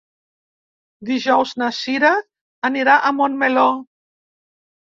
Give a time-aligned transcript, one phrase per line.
[1.09, 2.11] Dijous na Cira
[2.71, 3.67] anirà a Montmeló.